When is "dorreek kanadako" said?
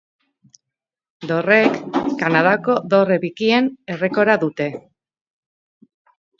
1.31-2.79